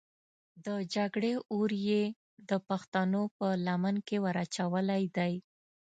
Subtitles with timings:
[0.65, 2.03] د جګړې اور یې
[2.49, 5.33] د پښتنو په لمن کې ور اچولی دی.